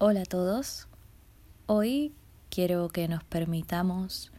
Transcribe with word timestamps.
Hola 0.00 0.20
a 0.20 0.26
todos. 0.26 0.86
Hoy 1.66 2.14
quiero 2.50 2.88
que 2.88 3.08
nos 3.08 3.24
permitamos 3.24 4.30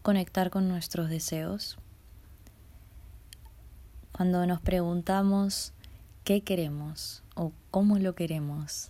conectar 0.00 0.48
con 0.48 0.68
nuestros 0.68 1.10
deseos. 1.10 1.76
Cuando 4.12 4.46
nos 4.46 4.62
preguntamos 4.62 5.74
qué 6.24 6.40
queremos 6.40 7.22
o 7.34 7.52
cómo 7.70 7.98
lo 7.98 8.14
queremos 8.14 8.88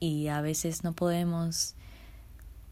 y 0.00 0.26
a 0.26 0.40
veces 0.40 0.82
no 0.82 0.94
podemos 0.94 1.76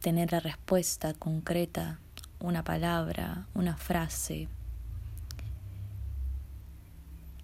tener 0.01 0.33
la 0.33 0.41
respuesta 0.41 1.15
concreta, 1.15 2.01
una 2.41 2.65
palabra, 2.65 3.47
una 3.55 3.77
frase. 3.77 4.49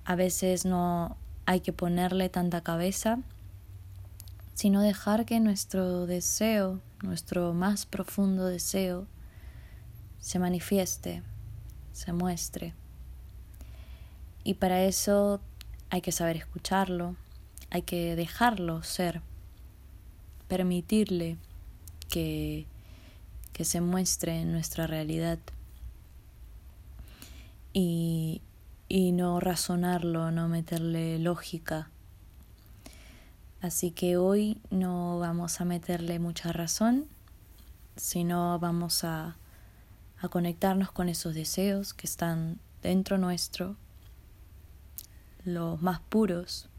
A 0.05 0.17
veces 0.17 0.65
no 0.65 1.17
hay 1.47 1.61
que 1.61 1.73
ponerle 1.73 2.29
tanta 2.31 2.63
cabeza 2.63 3.21
sino 4.61 4.83
dejar 4.83 5.25
que 5.25 5.41
nuestro 5.41 6.05
deseo, 6.05 6.83
nuestro 7.03 7.55
más 7.55 7.87
profundo 7.87 8.45
deseo, 8.45 9.07
se 10.19 10.39
manifieste, 10.39 11.23
se 11.95 12.13
muestre. 12.13 12.75
Y 14.45 14.53
para 14.53 14.85
eso 14.85 15.41
hay 15.89 16.03
que 16.03 16.13
saber 16.13 16.37
escucharlo, 16.37 17.17
hay 17.71 17.81
que 17.81 18.15
dejarlo 18.17 18.83
ser, 18.83 19.23
permitirle 20.47 21.39
que, 22.11 22.67
que 23.55 23.65
se 23.65 23.81
muestre 23.81 24.43
en 24.43 24.53
nuestra 24.53 24.87
realidad 24.87 25.39
y, 27.73 28.43
y 28.91 29.13
no 29.13 29.41
razonarlo, 29.41 30.31
no 30.31 30.49
meterle 30.49 31.19
lógica 31.19 31.89
Así 33.63 33.91
que 33.91 34.17
hoy 34.17 34.59
no 34.71 35.19
vamos 35.19 35.61
a 35.61 35.67
meterle 35.67 36.19
mucha 36.19 36.51
razón, 36.51 37.07
sino 37.97 38.59
vamos 38.59 39.05
a, 39.05 39.37
a 40.19 40.29
conectarnos 40.29 40.91
con 40.93 41.11
esos 41.11 41.35
deseos 41.35 41.93
que 41.93 42.07
están 42.07 42.59
dentro 42.83 43.19
nuestro, 43.19 43.77
los 45.45 45.83
más 45.83 46.01
puros. 46.01 46.71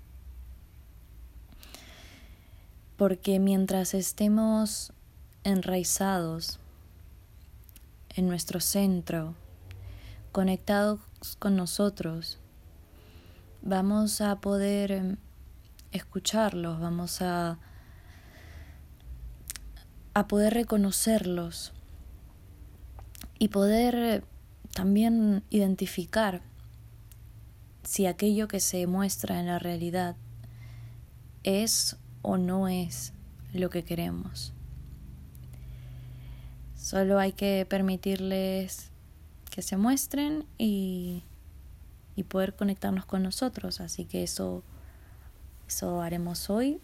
Porque 2.97 3.39
mientras 3.39 3.93
estemos 3.93 4.91
enraizados 5.43 6.59
en 8.15 8.27
nuestro 8.27 8.59
centro, 8.59 9.35
conectados 10.31 10.99
con 11.37 11.55
nosotros, 11.55 12.39
vamos 13.61 14.21
a 14.21 14.39
poder 14.39 15.17
escucharlos, 15.91 16.79
vamos 16.79 17.21
a, 17.21 17.59
a 20.13 20.27
poder 20.27 20.53
reconocerlos 20.53 21.73
y 23.39 23.49
poder 23.49 24.23
también 24.73 25.43
identificar 25.49 26.41
si 27.83 28.05
aquello 28.05 28.47
que 28.47 28.59
se 28.59 28.87
muestra 28.87 29.39
en 29.39 29.47
la 29.47 29.59
realidad 29.59 30.15
es 31.43 31.97
o 32.21 32.37
no 32.37 32.67
es 32.67 33.13
lo 33.53 33.69
que 33.69 33.83
queremos. 33.83 34.53
Solo 36.75 37.19
hay 37.19 37.33
que 37.33 37.65
permitirles 37.69 38.91
que 39.49 39.61
se 39.61 39.77
muestren 39.77 40.45
y, 40.57 41.23
y 42.15 42.23
poder 42.23 42.55
conectarnos 42.55 43.05
con 43.05 43.23
nosotros. 43.23 43.81
Así 43.81 44.05
que 44.05 44.23
eso 44.23 44.63
eso 45.71 46.01
haremos 46.01 46.49
hoy. 46.49 46.81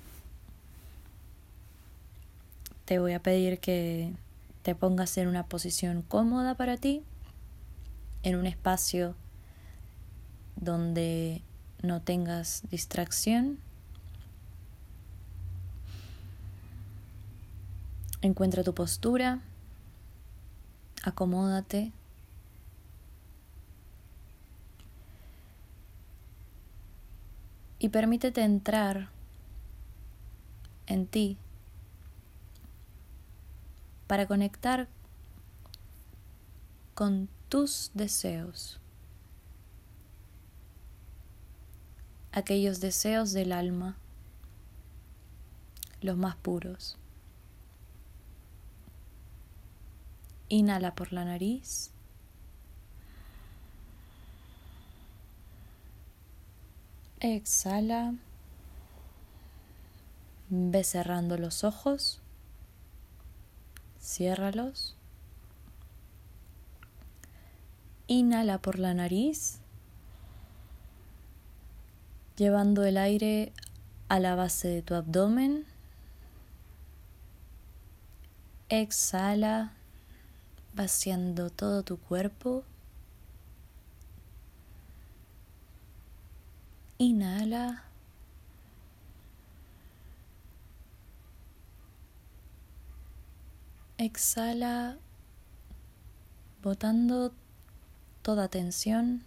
Te 2.86 3.00
voy 3.00 3.12
a 3.12 3.22
pedir 3.22 3.60
que 3.60 4.14
te 4.62 4.76
pongas 4.76 5.18
en 5.18 5.28
una 5.28 5.46
posición 5.46 6.04
cómoda 6.04 6.56
para 6.56 6.78
ti, 6.78 7.04
en 8.24 8.38
un 8.38 8.46
espacio 8.46 9.14
donde 10.56 11.42
no 11.82 12.02
tengas 12.02 12.64
distracción. 12.72 13.60
Encuentra 18.22 18.64
tu 18.64 18.74
postura, 18.74 19.42
acomódate. 21.04 21.92
Y 27.80 27.90
permítete 27.90 28.42
entrar 28.42 29.10
en 30.88 31.06
ti 31.06 31.38
para 34.08 34.26
conectar 34.26 34.88
con 36.96 37.30
tus 37.50 37.92
deseos, 37.94 38.80
aquellos 42.32 42.80
deseos 42.80 43.34
del 43.34 43.52
alma, 43.52 43.98
los 46.02 46.18
más 46.18 46.36
puros. 46.38 46.98
Inhala 50.50 50.96
por 50.96 51.12
la 51.12 51.26
nariz. 51.26 51.92
Exhala. 57.20 58.14
Ve 60.50 60.84
cerrando 60.84 61.38
los 61.38 61.64
ojos. 61.64 62.22
Ciérralos. 64.00 64.96
Inhala 68.06 68.60
por 68.60 68.78
la 68.80 68.94
nariz, 68.94 69.60
llevando 72.38 72.86
el 72.86 72.98
aire 72.98 73.52
a 74.08 74.20
la 74.20 74.36
base 74.36 74.68
de 74.70 74.82
tu 74.82 74.94
abdomen. 74.94 75.66
Exhala, 78.70 79.74
vaciando 80.74 81.50
todo 81.50 81.82
tu 81.84 81.98
cuerpo. 81.98 82.64
Inhala. 87.00 87.84
Exhala, 94.00 94.98
botando 96.62 97.34
toda 98.22 98.48
tensión 98.48 99.24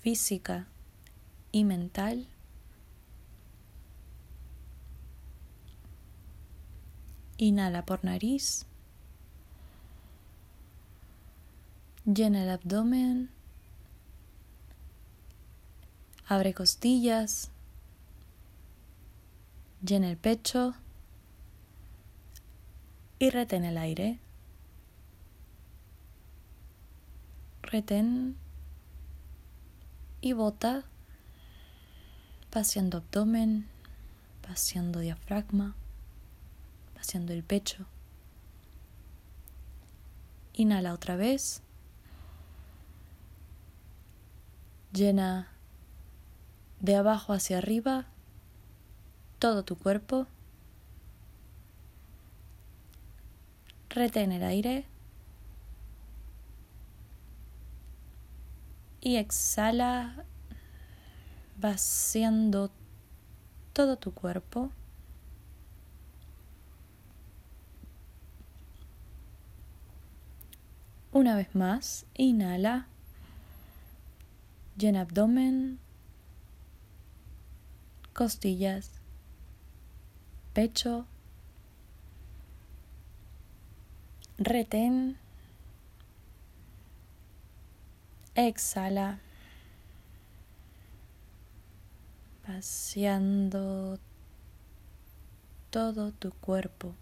física 0.00 0.66
y 1.52 1.64
mental. 1.64 2.26
Inhala 7.38 7.84
por 7.84 8.04
nariz. 8.04 8.66
Llena 12.04 12.42
el 12.44 12.50
abdomen. 12.50 13.35
Abre 16.28 16.54
costillas. 16.54 17.50
Llena 19.82 20.10
el 20.10 20.16
pecho. 20.16 20.74
Y 23.18 23.30
retén 23.30 23.64
el 23.64 23.78
aire. 23.78 24.18
Retén 27.62 28.36
y 30.20 30.32
bota, 30.32 30.84
paseando 32.50 32.98
abdomen, 32.98 33.66
paseando 34.42 35.00
diafragma, 35.00 35.74
paseando 36.94 37.32
el 37.32 37.42
pecho. 37.42 37.86
Inhala 40.54 40.92
otra 40.94 41.16
vez. 41.16 41.62
Llena 44.92 45.55
de 46.80 46.96
abajo 46.96 47.32
hacia 47.32 47.58
arriba, 47.58 48.06
todo 49.38 49.64
tu 49.64 49.76
cuerpo. 49.76 50.26
Retén 53.90 54.32
el 54.32 54.42
aire. 54.42 54.84
Y 59.00 59.16
exhala 59.16 60.24
vaciando 61.60 62.70
todo 63.72 63.96
tu 63.96 64.12
cuerpo. 64.12 64.70
Una 71.12 71.34
vez 71.34 71.54
más, 71.54 72.04
inhala, 72.14 72.88
llena 74.76 75.00
abdomen, 75.00 75.78
costillas, 78.16 78.90
pecho. 80.54 81.06
Retén. 84.38 85.18
Exhala. 88.34 89.18
Vaciando 92.48 93.98
todo 95.70 96.12
tu 96.12 96.30
cuerpo. 96.32 96.94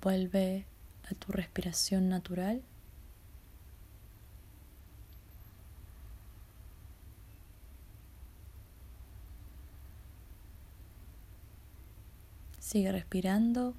Vuelve 0.00 0.64
a 1.10 1.14
tu 1.14 1.32
respiración 1.32 2.08
natural. 2.08 2.62
Sigue 12.68 12.92
respirando. 12.92 13.72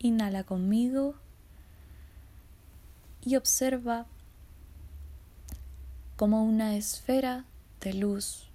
Inhala 0.00 0.44
conmigo 0.44 1.14
y 3.24 3.36
observa 3.36 4.04
como 6.16 6.44
una 6.44 6.76
esfera 6.76 7.46
de 7.80 7.94
luz 7.94 8.50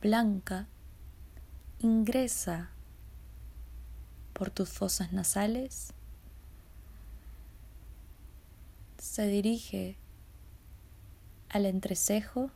blanca 0.00 0.66
ingresa 1.80 2.70
por 4.32 4.48
tus 4.48 4.70
fosas 4.70 5.12
nasales, 5.12 5.92
se 8.96 9.26
dirige 9.26 9.98
al 11.48 11.66
entrecejo, 11.66 12.50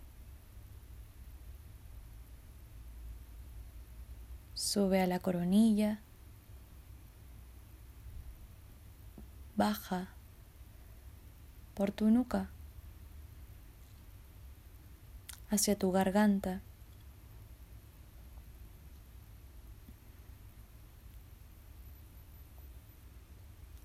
sube 4.54 5.00
a 5.00 5.06
la 5.06 5.18
coronilla, 5.18 6.00
baja 9.56 10.08
por 11.74 11.90
tu 11.90 12.10
nuca 12.10 12.50
hacia 15.50 15.78
tu 15.78 15.92
garganta. 15.92 16.62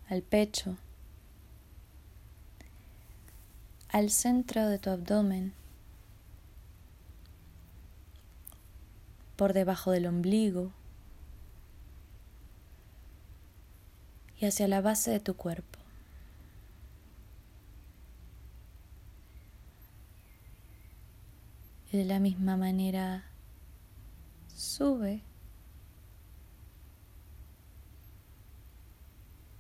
al 0.10 0.22
pecho, 0.22 0.78
al 3.98 4.12
centro 4.12 4.68
de 4.68 4.78
tu 4.78 4.92
abdomen, 4.92 5.54
por 9.36 9.54
debajo 9.54 9.90
del 9.90 10.06
ombligo 10.06 10.72
y 14.40 14.46
hacia 14.46 14.68
la 14.68 14.82
base 14.82 15.10
de 15.10 15.20
tu 15.20 15.36
cuerpo. 15.36 15.80
Y 21.92 21.98
de 21.98 22.06
la 22.06 22.20
misma 22.20 22.56
manera 22.56 23.24
sube 24.56 25.24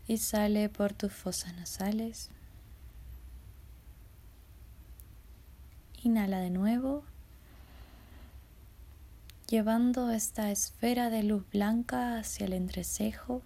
y 0.05 0.17
sale 0.19 0.69
por 0.69 0.93
tus 0.93 1.11
fosas 1.11 1.55
nasales. 1.55 2.29
Inhala 6.03 6.39
de 6.39 6.51
nuevo, 6.51 7.03
llevando 9.49 10.11
esta 10.11 10.51
esfera 10.51 11.09
de 11.09 11.23
luz 11.23 11.43
blanca 11.51 12.19
hacia 12.19 12.45
el 12.45 12.53
entrecejo, 12.53 13.41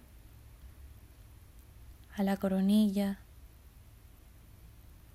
a 2.14 2.22
la 2.22 2.36
coronilla, 2.36 3.18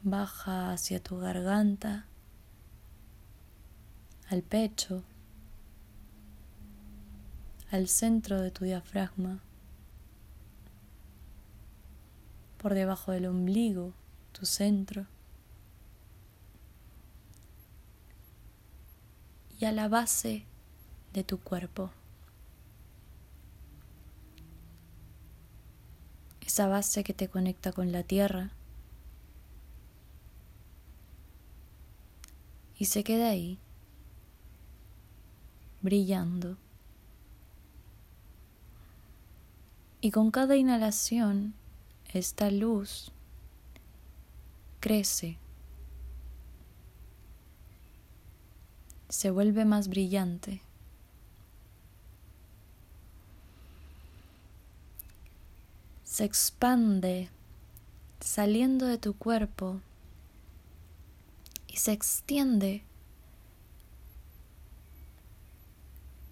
baja 0.01 0.72
hacia 0.72 1.01
tu 1.01 1.18
garganta 1.18 2.06
al 4.30 4.42
pecho, 4.42 5.04
al 7.69 7.88
centro 7.88 8.42
de 8.42 8.51
tu 8.51 8.66
diafragma, 8.66 9.39
por 12.57 12.74
debajo 12.74 13.12
del 13.12 13.28
ombligo, 13.28 13.94
tu 14.31 14.45
centro, 14.45 15.06
y 19.59 19.65
a 19.65 19.71
la 19.71 19.88
base 19.88 20.45
de 21.13 21.24
tu 21.24 21.39
cuerpo. 21.39 21.92
Esa 26.42 26.68
base 26.68 27.04
que 27.04 27.13
te 27.13 27.27
conecta 27.27 27.71
con 27.71 27.92
la 27.92 28.04
tierra 28.04 28.51
y 32.77 32.86
se 32.86 33.04
queda 33.04 33.30
ahí 33.30 33.59
brillando. 35.81 36.57
Y 40.00 40.12
con 40.12 40.31
cada 40.31 40.56
inhalación, 40.56 41.53
esta 42.13 42.51
luz 42.51 43.12
crece, 44.80 45.38
se 49.09 49.31
vuelve 49.31 49.65
más 49.65 49.88
brillante. 49.88 50.62
Se 56.04 56.24
expande 56.24 57.30
saliendo 58.19 58.86
de 58.88 58.98
tu 58.98 59.15
cuerpo 59.15 59.80
y 61.68 61.77
se 61.77 61.92
extiende 61.92 62.83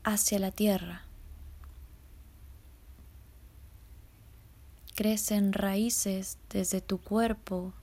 hacia 0.03 0.39
la 0.39 0.51
tierra. 0.51 1.03
Crecen 4.95 5.51
raíces 5.53 6.37
desde 6.49 6.81
tu 6.81 6.99
cuerpo 6.99 7.73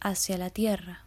hacia 0.00 0.38
la 0.38 0.50
tierra. 0.50 1.05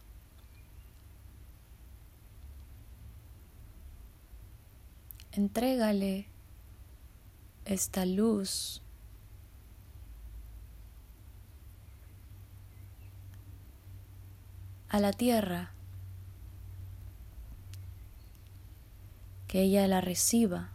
Entrégale 5.32 6.26
esta 7.64 8.04
luz 8.04 8.82
a 14.88 14.98
la 14.98 15.12
tierra 15.12 15.70
que 19.46 19.62
ella 19.62 19.86
la 19.86 20.00
reciba. 20.00 20.70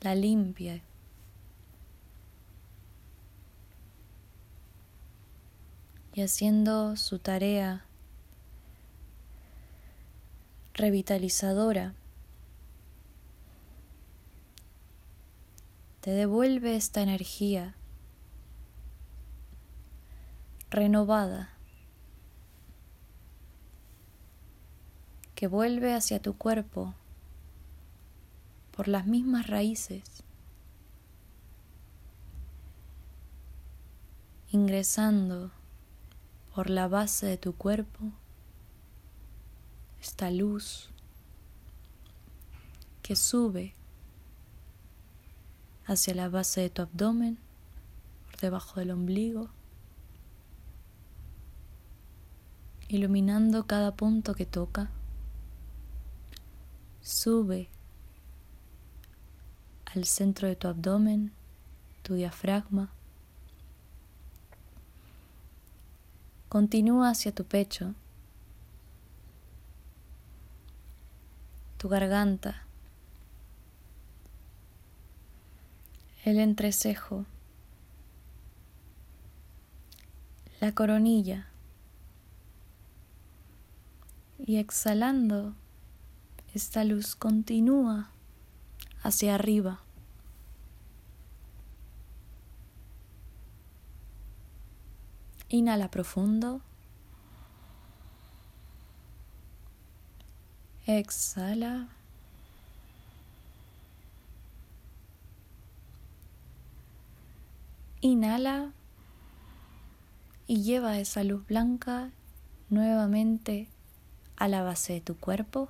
La 0.00 0.14
limpie. 0.14 0.82
Y 6.14 6.20
haciendo 6.22 6.96
su 6.96 7.18
tarea 7.18 7.84
revitalizadora, 10.82 11.94
te 16.00 16.10
devuelve 16.10 16.74
esta 16.74 17.02
energía 17.02 17.76
renovada 20.70 21.50
que 25.36 25.46
vuelve 25.46 25.94
hacia 25.94 26.20
tu 26.20 26.36
cuerpo 26.36 26.94
por 28.76 28.88
las 28.88 29.06
mismas 29.06 29.46
raíces, 29.46 30.24
ingresando 34.50 35.52
por 36.52 36.70
la 36.70 36.88
base 36.88 37.26
de 37.26 37.36
tu 37.36 37.54
cuerpo 37.54 38.10
esta 40.02 40.32
luz 40.32 40.90
que 43.02 43.14
sube 43.14 43.72
hacia 45.86 46.12
la 46.14 46.28
base 46.28 46.60
de 46.60 46.70
tu 46.70 46.82
abdomen, 46.82 47.38
por 48.26 48.40
debajo 48.40 48.80
del 48.80 48.90
ombligo, 48.90 49.48
iluminando 52.88 53.66
cada 53.68 53.94
punto 53.94 54.34
que 54.34 54.44
toca 54.44 54.90
sube 57.00 57.68
al 59.94 60.04
centro 60.04 60.48
de 60.48 60.56
tu 60.56 60.66
abdomen, 60.66 61.32
tu 62.02 62.14
diafragma. 62.14 62.90
Continúa 66.48 67.10
hacia 67.10 67.32
tu 67.32 67.44
pecho, 67.44 67.94
tu 71.82 71.88
garganta, 71.88 72.62
el 76.24 76.38
entrecejo, 76.38 77.26
la 80.60 80.72
coronilla 80.76 81.48
y 84.38 84.58
exhalando 84.58 85.56
esta 86.54 86.84
luz 86.84 87.16
continúa 87.16 88.10
hacia 89.02 89.34
arriba. 89.34 89.80
Inhala 95.48 95.90
profundo. 95.90 96.60
Exhala. 100.86 101.88
Inhala 108.00 108.72
y 110.46 110.62
lleva 110.62 110.98
esa 110.98 111.22
luz 111.22 111.46
blanca 111.46 112.10
nuevamente 112.68 113.68
a 114.36 114.48
la 114.48 114.62
base 114.62 114.94
de 114.94 115.00
tu 115.00 115.16
cuerpo. 115.16 115.68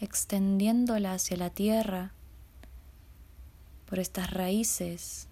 extendiéndola 0.00 1.14
hacia 1.14 1.36
la 1.36 1.50
tierra 1.50 2.12
por 3.88 3.98
estas 3.98 4.30
raíces 4.30 5.28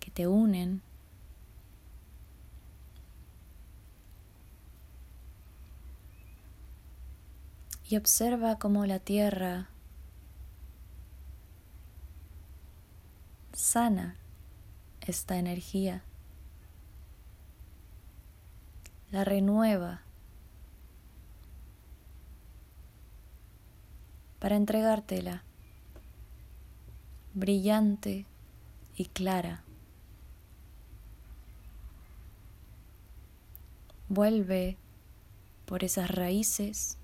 que 0.00 0.10
te 0.10 0.26
unen. 0.26 0.82
Y 7.88 7.96
observa 7.96 8.58
cómo 8.58 8.84
la 8.84 8.98
tierra 8.98 9.68
sana 13.52 14.16
esta 15.02 15.36
energía, 15.36 16.02
la 19.12 19.22
renueva 19.22 20.02
para 24.40 24.56
entregártela, 24.56 25.44
brillante 27.34 28.26
y 28.96 29.04
clara. 29.06 29.62
Vuelve 34.08 34.76
por 35.66 35.84
esas 35.84 36.10
raíces 36.10 36.98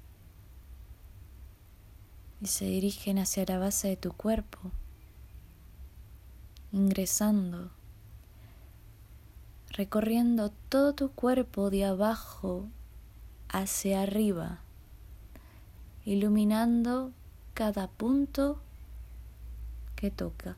y 2.42 2.48
se 2.48 2.64
dirigen 2.64 3.20
hacia 3.20 3.44
la 3.46 3.58
base 3.58 3.88
de 3.88 3.96
tu 3.96 4.12
cuerpo, 4.12 4.58
ingresando, 6.72 7.70
recorriendo 9.70 10.50
todo 10.68 10.92
tu 10.92 11.12
cuerpo 11.12 11.70
de 11.70 11.84
abajo 11.84 12.66
hacia 13.48 14.02
arriba, 14.02 14.58
iluminando 16.04 17.12
cada 17.54 17.86
punto 17.86 18.60
que 19.94 20.10
toca. 20.10 20.56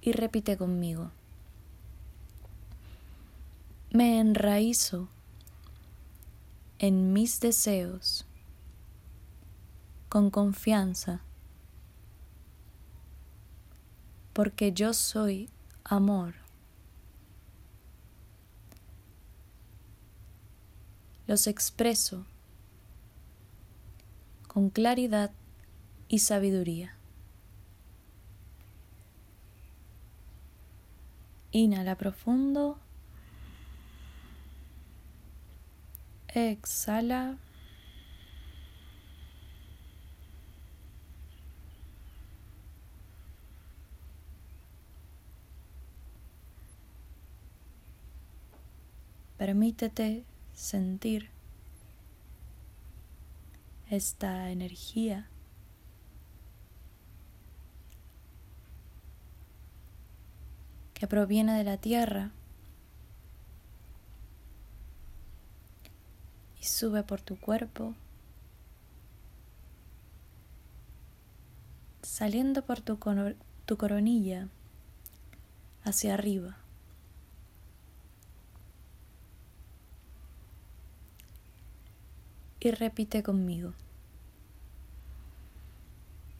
Y 0.00 0.12
repite 0.12 0.56
conmigo. 0.56 1.10
Me 3.90 4.20
enraizo 4.20 5.08
en 6.78 7.12
mis 7.12 7.40
deseos 7.40 8.24
con 10.08 10.30
confianza, 10.30 11.20
porque 14.32 14.72
yo 14.72 14.94
soy 14.94 15.50
amor. 15.84 16.34
Los 21.26 21.46
expreso 21.46 22.24
con 24.46 24.70
claridad 24.70 25.30
y 26.08 26.20
sabiduría. 26.20 26.94
Inhala 31.50 31.96
profundo. 31.96 32.78
Exhala. 36.34 37.36
Permítete 49.38 50.24
sentir 50.52 51.30
esta 53.90 54.50
energía. 54.50 55.28
que 60.98 61.06
proviene 61.06 61.56
de 61.56 61.62
la 61.62 61.76
tierra 61.76 62.32
sube 66.68 67.02
por 67.02 67.20
tu 67.20 67.38
cuerpo, 67.38 67.94
saliendo 72.02 72.62
por 72.62 72.80
tu, 72.80 72.98
tu 73.66 73.76
coronilla 73.76 74.48
hacia 75.84 76.14
arriba. 76.14 76.58
y 82.60 82.70
repite 82.70 83.22
conmigo. 83.22 83.72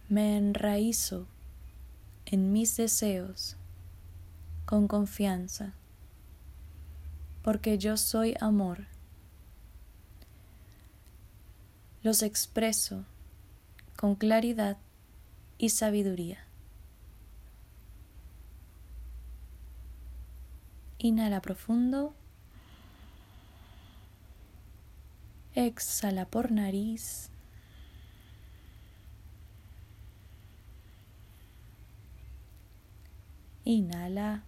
Me 0.08 0.36
enraizo 0.36 1.26
en 2.26 2.52
mis 2.52 2.76
deseos 2.76 3.56
con 4.64 4.88
confianza, 4.88 5.74
porque 7.42 7.78
yo 7.78 7.96
soy 7.96 8.34
amor. 8.40 8.86
Los 12.02 12.22
expreso 12.22 13.04
con 13.96 14.14
claridad 14.14 14.78
y 15.58 15.70
sabiduría. 15.70 16.44
Inhala 20.98 21.40
profundo. 21.40 22.14
Exhala 25.54 26.24
por 26.24 26.52
nariz. 26.52 27.30
Inhala. 33.64 34.44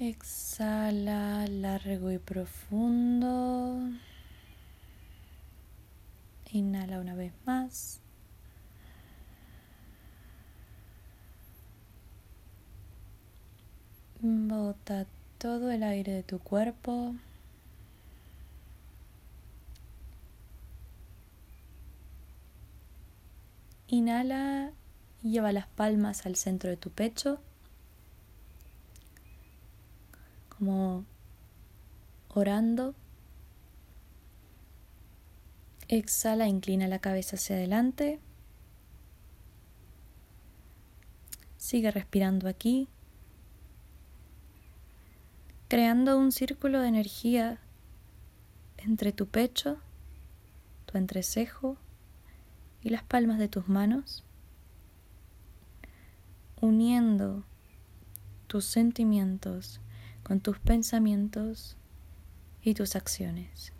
Exhala 0.00 1.46
largo 1.48 2.12
y 2.12 2.18
profundo. 2.18 3.80
Inhala 6.52 7.00
una 7.00 7.14
vez 7.14 7.32
más. 7.46 8.00
Bota 14.20 15.06
todo 15.38 15.70
el 15.72 15.82
aire 15.82 16.12
de 16.12 16.22
tu 16.22 16.38
cuerpo. 16.38 17.14
Inhala 23.88 24.70
lleva 25.22 25.52
las 25.52 25.66
palmas 25.66 26.26
al 26.26 26.36
centro 26.36 26.70
de 26.70 26.76
tu 26.76 26.90
pecho, 26.90 27.40
como 30.58 31.04
orando. 32.28 32.94
Exhala, 35.88 36.48
inclina 36.48 36.88
la 36.88 36.98
cabeza 36.98 37.36
hacia 37.36 37.56
adelante. 37.56 38.18
Sigue 41.56 41.90
respirando 41.90 42.48
aquí 42.48 42.88
creando 45.68 46.18
un 46.18 46.32
círculo 46.32 46.80
de 46.80 46.88
energía 46.88 47.58
entre 48.78 49.12
tu 49.12 49.26
pecho, 49.26 49.76
tu 50.86 50.96
entrecejo 50.96 51.76
y 52.82 52.88
las 52.88 53.02
palmas 53.02 53.38
de 53.38 53.48
tus 53.48 53.68
manos, 53.68 54.24
uniendo 56.60 57.44
tus 58.46 58.64
sentimientos 58.64 59.80
con 60.28 60.40
tus 60.40 60.58
pensamientos 60.58 61.78
y 62.62 62.74
tus 62.74 62.96
acciones. 62.96 63.72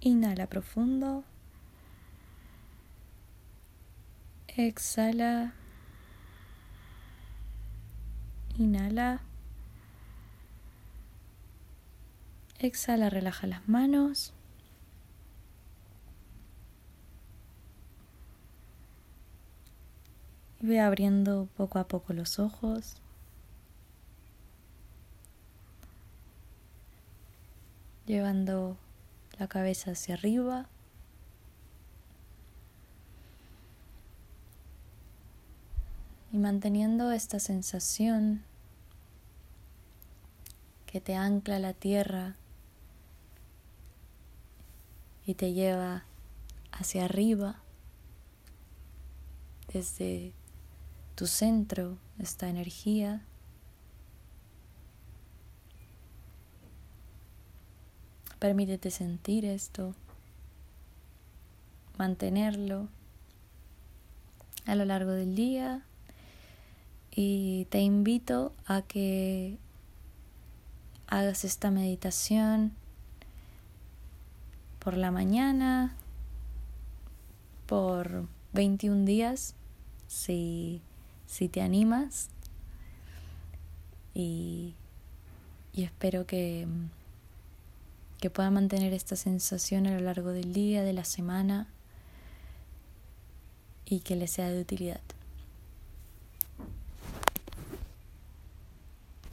Inhala 0.00 0.48
profundo. 0.48 1.22
Exhala. 4.48 5.54
Inhala. 8.58 9.20
Exhala, 12.58 13.10
relaja 13.10 13.46
las 13.46 13.68
manos. 13.68 14.34
Y 20.60 20.66
voy 20.66 20.78
abriendo 20.78 21.48
poco 21.56 21.78
a 21.78 21.86
poco 21.86 22.12
los 22.12 22.40
ojos. 22.40 22.99
Llevando 28.10 28.76
la 29.38 29.46
cabeza 29.46 29.92
hacia 29.92 30.14
arriba. 30.14 30.66
Y 36.32 36.38
manteniendo 36.38 37.12
esta 37.12 37.38
sensación 37.38 38.42
que 40.86 41.00
te 41.00 41.14
ancla 41.14 41.54
a 41.54 41.58
la 41.60 41.72
tierra 41.72 42.34
y 45.24 45.34
te 45.34 45.52
lleva 45.52 46.02
hacia 46.72 47.04
arriba 47.04 47.60
desde 49.72 50.32
tu 51.14 51.28
centro, 51.28 51.96
esta 52.18 52.48
energía. 52.48 53.24
Permítete 58.40 58.90
sentir 58.90 59.44
esto, 59.44 59.94
mantenerlo 61.98 62.88
a 64.64 64.74
lo 64.74 64.86
largo 64.86 65.10
del 65.10 65.34
día 65.34 65.84
y 67.10 67.66
te 67.66 67.80
invito 67.80 68.54
a 68.64 68.80
que 68.80 69.58
hagas 71.06 71.44
esta 71.44 71.70
meditación 71.70 72.72
por 74.78 74.96
la 74.96 75.10
mañana, 75.10 75.94
por 77.66 78.26
21 78.54 79.04
días, 79.04 79.54
si, 80.08 80.80
si 81.26 81.50
te 81.50 81.60
animas. 81.60 82.30
Y, 84.14 84.72
y 85.74 85.82
espero 85.82 86.26
que 86.26 86.66
que 88.20 88.30
pueda 88.30 88.50
mantener 88.50 88.92
esta 88.92 89.16
sensación 89.16 89.86
a 89.86 89.92
lo 89.92 90.00
largo 90.00 90.30
del 90.30 90.52
día, 90.52 90.82
de 90.82 90.92
la 90.92 91.04
semana 91.04 91.68
y 93.86 94.00
que 94.00 94.14
le 94.14 94.28
sea 94.28 94.50
de 94.50 94.60
utilidad. 94.60 95.00